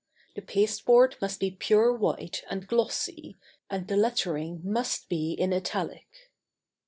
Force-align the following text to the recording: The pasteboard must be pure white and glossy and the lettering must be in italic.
The 0.33 0.41
pasteboard 0.41 1.15
must 1.21 1.39
be 1.39 1.51
pure 1.51 1.93
white 1.93 2.43
and 2.49 2.65
glossy 2.67 3.37
and 3.69 3.87
the 3.87 3.95
lettering 3.95 4.61
must 4.63 5.09
be 5.09 5.33
in 5.33 5.53
italic. 5.53 6.31